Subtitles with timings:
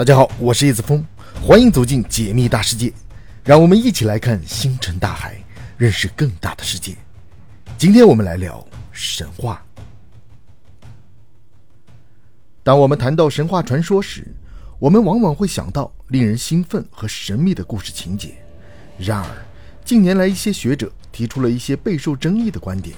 [0.00, 1.04] 大家好，我是叶子峰，
[1.42, 2.90] 欢迎走进解密大世界，
[3.44, 5.36] 让我们一起来看星辰大海，
[5.76, 6.96] 认识更大的世界。
[7.76, 9.62] 今天我们来聊神话。
[12.62, 14.26] 当我们谈到神话传说时，
[14.78, 18.32] 我们往往会想到令人兴奋和神秘的故事情节。
[18.96, 19.28] 然而，
[19.84, 22.96] 近年来一些学者提出了一些备受争议的观点。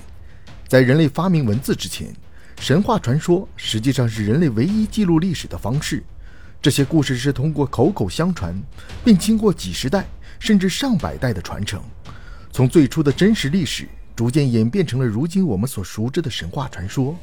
[0.69, 2.15] 在人类发明文字之前，
[2.61, 6.05] 神话传说实际上是人类唯一记录历史的方式。
[6.63, 8.55] 这些故事是通过口口相传，
[9.05, 10.07] 并经过几十代
[10.39, 11.83] 甚至上百代的传承，
[12.53, 17.19] 从最初的真实历史逐渐演变成了如今我们所熟知的神话传说。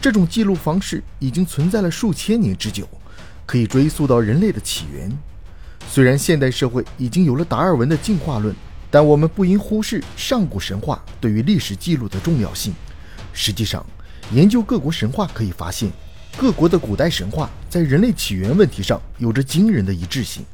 [0.00, 2.88] 这种记录方式已经存在了数千年之久，
[3.44, 5.12] 可以追溯到人类的起源。
[5.86, 8.56] 虽然现代社会已经有了达尔文的进化论，
[8.90, 12.72] 但我们不应忽视上古神话对于历史记录的重要性。
[13.34, 13.84] 实际上，
[14.32, 15.92] 研究各国神话可以发现。
[16.36, 20.44] 各国的古代神话在人类起源问题上有着惊人的一致性。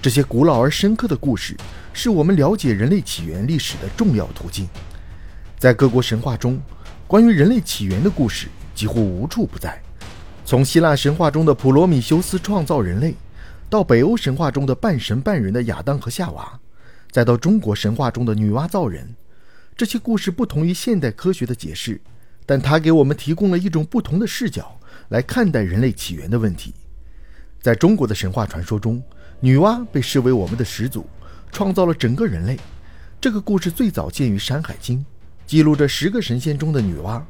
[0.00, 1.56] 这些古老而深刻的故事
[1.92, 4.68] 是我们了解人类起源历史的重要途径。
[5.58, 6.60] 在各国神话中，
[7.06, 9.80] 关于人类起源的故事几乎无处不在。
[10.44, 13.14] 从希腊神话中的普罗米修斯创造人类，
[13.70, 16.60] 到北欧神话中的半神半人的亚当和夏娃，
[17.10, 19.14] 再到中国神话中的女娲造人，
[19.74, 21.98] 这些故事不同于现代科学的解释，
[22.44, 24.78] 但它给我们提供了一种不同的视角。
[25.08, 26.74] 来看待人类起源的问题，
[27.60, 29.02] 在中国的神话传说中，
[29.40, 31.06] 女娲被视为我们的始祖，
[31.52, 32.58] 创造了整个人类。
[33.20, 34.98] 这个故事最早见于《山海经》，
[35.46, 37.22] 记录着十个神仙中的女娲，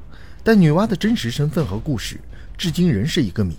[0.43, 2.21] 但女娲的真实身份和故事
[2.57, 3.57] 至今仍是一个谜。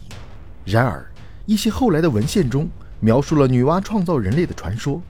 [0.66, 1.06] 然而，
[1.46, 5.02] 一些后来的文献中描述了女娲创造人类的传说。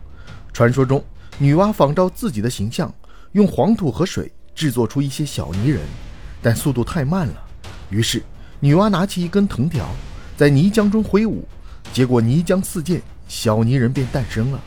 [0.53, 1.03] 传说中，
[1.37, 2.93] 女娲仿照自己的形象，
[3.31, 5.81] 用黄土和水制作出一些小泥人，
[6.41, 7.43] 但速度太慢了，
[7.89, 8.21] 于是。
[8.59, 9.85] 女娲拿起一根藤条，
[10.37, 11.45] 在泥浆中挥舞，
[11.93, 14.59] 结果泥浆四溅，小泥人便诞生了。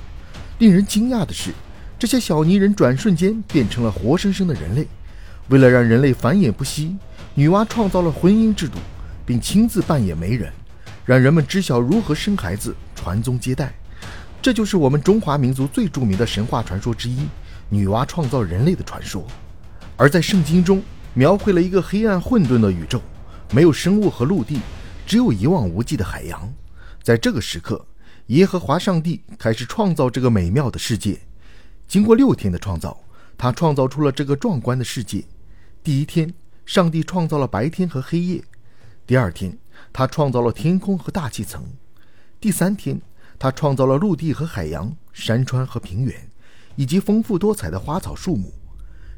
[0.58, 1.52] 令人惊讶的是，
[1.98, 4.86] 这些小泥人转瞬间变成了活生生的人类。
[5.48, 6.96] 为了让人类繁衍不息，
[7.34, 8.78] 女娲创造了婚姻制度，
[9.24, 10.52] 并亲自扮演媒人，
[11.06, 13.72] 让人们知晓如何生孩子、传宗接代。
[14.42, 17.26] 这就是我们中华民族最著名的神话传说之一——
[17.70, 19.26] 女娲创造人类的传说。
[19.96, 20.82] 而在圣经中，
[21.14, 23.00] 描绘了一个黑暗混沌的宇宙。
[23.50, 24.60] 没有生物和陆地，
[25.06, 26.52] 只有一望无际的海洋。
[27.02, 27.86] 在这个时刻，
[28.26, 31.18] 耶和华上帝开始创造这个美妙的世界。
[31.86, 33.00] 经过六天的创造，
[33.38, 35.24] 他创造出了这个壮观的世界。
[35.82, 36.34] 第一天，
[36.66, 38.42] 上帝创造了白天和黑夜；
[39.06, 39.56] 第二天，
[39.94, 41.62] 他创造了天空和大气层；
[42.38, 43.00] 第三天，
[43.38, 46.30] 他创造了陆地和海洋、山川和平原，
[46.76, 48.50] 以及丰富多彩的花草树木；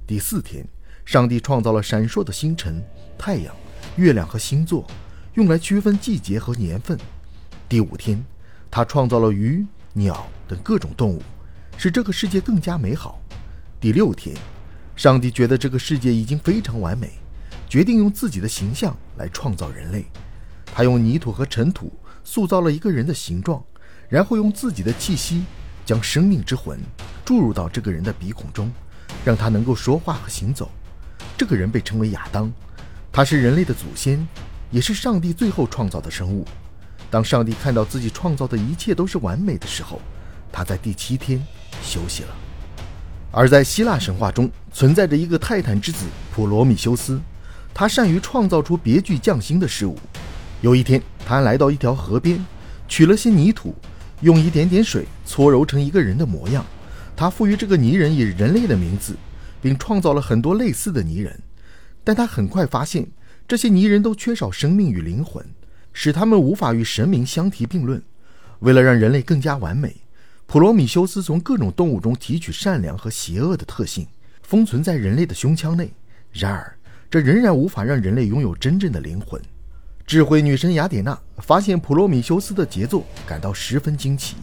[0.07, 0.65] 第四天，
[1.05, 2.81] 上帝创造了闪烁的星辰、
[3.19, 3.53] 太阳。
[3.97, 4.87] 月亮和星座，
[5.35, 6.99] 用来区分季节和年份。
[7.69, 8.25] 第五天，
[8.71, 11.23] 他创造了鱼、鸟等各种动物，
[11.77, 13.21] 使这个世界更加美好。
[13.81, 14.37] 第六天，
[14.95, 17.13] 上帝觉得这个世界已经非常完美，
[17.69, 20.05] 决定用自己的形象来创造人类。
[20.73, 23.63] 他用泥土和尘土塑造了一个人的形状，
[24.09, 25.45] 然后用自己的气息
[25.85, 26.79] 将生命之魂
[27.25, 28.71] 注入到这个人的鼻孔中，
[29.25, 30.71] 让他能够说话和行走。
[31.37, 32.53] 这个人被称为亚当。
[33.13, 34.27] 他是人类的祖先，
[34.71, 36.47] 也是上帝最后创造的生物。
[37.11, 40.01] 当上帝看到自己创造的一切都是完美的时候，
[40.53, 41.45] 他在第七天
[41.83, 42.29] 休息了。
[43.33, 47.21] 而在希腊神话中，存在着一个泰坦之子普罗米修斯，
[47.75, 49.99] 他善于创造出别具匠心的事物。
[50.61, 52.45] 有一天，他来到一条河边，
[52.87, 53.75] 取了些泥土，
[54.21, 56.65] 用一点点水搓揉成一个人的模样。
[57.17, 59.17] 他赋予这个泥人以人类的名字，
[59.61, 61.41] 并创造了很多类似的泥人。
[62.03, 63.09] 但他很快发现，
[63.47, 65.45] 这些泥人都缺少生命与灵魂，
[65.93, 68.03] 使他们无法与神明相提并论。
[68.61, 69.97] 为了让人类更加完美，
[70.47, 74.07] 普罗米修斯从各种动物中提取善良和邪恶的特性，
[74.43, 75.91] 封存在人类的胸腔内。
[76.33, 76.77] 然而，
[77.11, 79.41] 这仍然无法让人类拥有真正的灵魂。
[80.07, 84.37] 智慧女神雅典娜发现普罗米修斯的杰作，感到十分惊奇。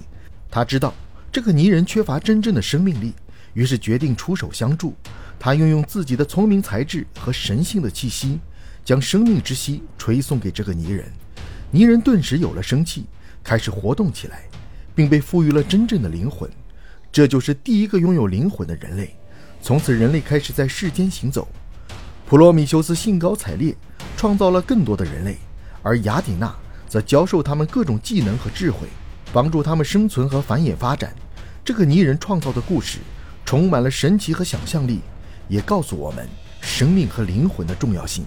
[0.50, 0.94] 她知道
[1.32, 3.14] 这个泥人缺乏真正的生命力，
[3.54, 4.96] 于是决定出手相助。
[5.40, 8.40] 他运用自己的聪明才智和神性的气息，
[8.84, 11.06] 将生命之息吹送给这个泥人。
[11.72, 13.06] 泥人顿时有了生气，
[13.44, 14.44] 开始活动起来，
[14.96, 16.50] 并被赋予了真正的灵魂。
[17.12, 19.16] 这就是第一个拥有灵魂的人类。
[19.62, 21.48] 从此，人类开始在世间行走。
[22.26, 23.76] 普罗米修斯兴高采烈，
[24.16, 25.38] 创造了更多的人类，
[25.82, 26.56] 而雅典娜
[26.88, 28.88] 则教授他们各种技能和智慧，
[29.32, 31.14] 帮助他们生存和繁衍发展。
[31.64, 33.00] 这个泥人创造的故事，
[33.46, 35.02] 充满了神奇和想象力。
[35.48, 36.28] 也告诉我们
[36.62, 38.26] 生命和灵魂的重要性。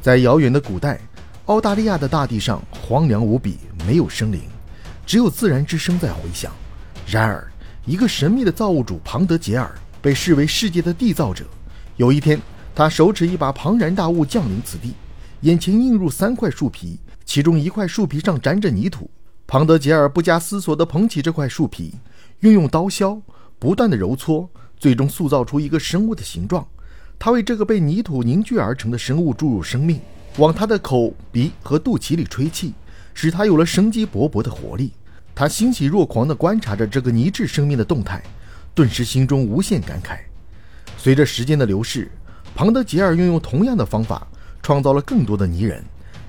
[0.00, 1.00] 在遥远的古代，
[1.46, 4.40] 澳大利亚的大地上荒凉无比，没有生灵。
[5.04, 6.52] 只有自然之声在回响。
[7.06, 7.46] 然而，
[7.84, 11.44] 一个神秘的造物主庞德杰尔被视为世界的缔造者。
[11.96, 12.40] 有一天，
[12.74, 14.94] 他手持一把庞然大物降临此地，
[15.40, 19.10] 眼前映入三块树皮，其中一块树皮上沾着泥土。
[19.46, 21.94] 庞德杰尔不加思索地捧起这块树皮，
[22.40, 23.20] 运用刀削
[23.58, 24.48] 不断地揉搓，
[24.82, 26.66] 最终塑造出一个生物的形状。
[27.16, 30.00] 他为这个被泥土凝聚而成的生物注入生命，
[30.38, 32.74] 往他的口、鼻和肚脐里吹气，
[33.14, 34.90] 使他有了生机勃勃的活力。
[35.36, 38.20] 他欣喜若狂地观察着这个泥质生命的动态，
[38.74, 40.18] 顿时心中无限感慨。
[40.98, 42.10] 随着时间的流逝，
[42.52, 44.26] 庞德杰尔运用同样的方法
[44.64, 45.80] 创造了更多的泥人，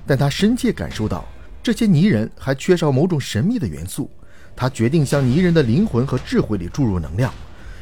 [0.06, 1.24] 但他深切感受到
[1.60, 4.08] 这些泥人还缺少某种神秘的元素。
[4.54, 7.34] 他决定向泥人的灵魂和智慧里注入能量，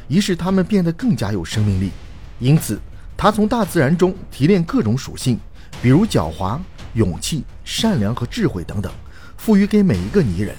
[0.07, 1.91] 以使他们变得更加有生命力。
[2.39, 2.79] 因此，
[3.15, 5.39] 他从大自然中提炼各种属性，
[5.81, 6.59] 比如狡猾、
[6.93, 8.91] 勇气、善良和智慧等等，
[9.37, 10.55] 赋予给每一个泥人。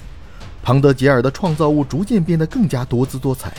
[0.63, 3.53] 庞德杰尔的创造物逐渐变得更加多姿多彩，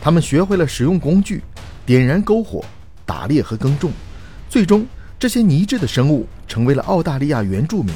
[0.00, 1.42] 他们学会了使用工具，
[1.84, 2.64] 点燃篝火、
[3.04, 3.90] 打猎和耕种。
[4.48, 4.86] 最终，
[5.18, 7.92] 这些泥质的生物成为了澳大利亚原住民。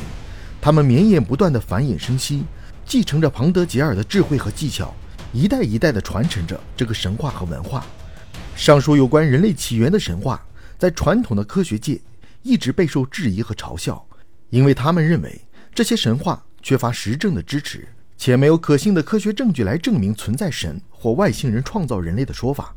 [0.60, 2.42] 他们绵延不断地繁衍生息，
[2.84, 4.92] 继承着庞德杰尔的智慧和技巧，
[5.32, 7.84] 一代一代地传承着这个神话和文化。
[8.56, 10.44] 上述有关人类起源的神话，
[10.78, 12.00] 在传统的科学界
[12.42, 14.04] 一直备受质疑和嘲笑，
[14.50, 15.40] 因为他们认为
[15.74, 17.86] 这些神话缺乏实证的支持。
[18.20, 22.74] 且没有可信的科学证据来证明存在神或外星人创造人类的说法。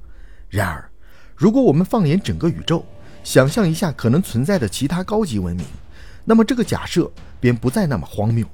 [0.49, 0.87] 然而，
[1.35, 2.85] 如果我们放眼整个宇宙，
[3.23, 5.65] 想象一下可能存在的其他高级文明，
[6.23, 8.45] 那么这个假设便不再那么荒谬。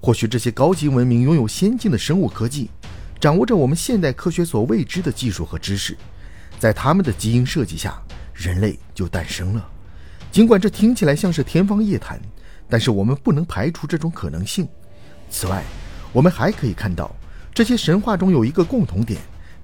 [0.00, 2.68] 或许这些高级文明拥有先进的生物科技，
[3.24, 5.96] 掌握着我们现代科学所未知的技术和知识，
[6.58, 7.98] 在他们的基因设计下，
[8.34, 9.66] 人类就诞生了。
[10.30, 12.20] 尽管这听起来像是天方夜谭，
[12.68, 14.68] 但是我们不能排除这种可能性。
[15.30, 15.64] 此外，
[16.12, 17.16] 我们还可以看到，
[17.54, 19.18] 这些神话中有一个共同点，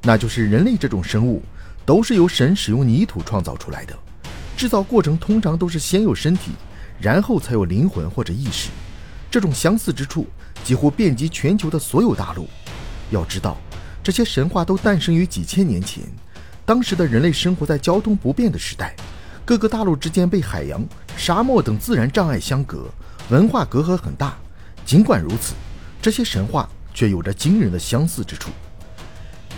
[0.04, 1.42] 那就是人类这种生物
[1.84, 3.94] 都是由神使用泥土创造出来的。
[4.56, 6.52] 制造过程通常都是先有身体，
[6.98, 8.70] 然后才有灵魂或者意识。
[9.30, 10.26] 这种相似之处
[10.64, 12.48] 几乎遍及全球的所有大陆。
[13.10, 13.56] 要知道，
[14.02, 16.04] 这些神话都诞生于几千年前，
[16.64, 18.94] 当时的人类生活在交通不便的时代，
[19.44, 20.86] 各个大陆之间被海洋、
[21.16, 22.88] 沙漠等自然障碍相隔，
[23.28, 24.36] 文化隔阂很大。
[24.86, 25.54] 尽管如此，
[26.00, 28.50] 这些神话却有着惊人的相似之处，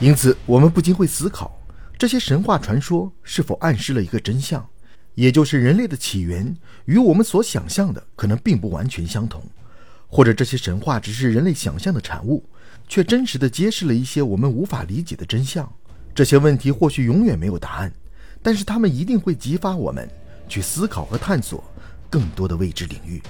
[0.01, 1.59] 因此我们不禁会思考：
[1.97, 4.67] 这些神话传说是否暗示了一个真相，
[5.15, 6.55] 也就是人类的起源
[6.87, 9.43] 与我们所想象的可能并不完全相同，
[10.09, 12.45] 或者这些神话只是人类想象的产物，
[12.89, 15.71] 却真实的揭示了一些我们无法理解的真相？
[16.15, 17.93] 这些问题或许永远没有答案，
[18.43, 20.09] 但是他们一定会激发我们
[20.49, 21.65] 去思考和探索
[22.11, 23.23] 更多的未知领域。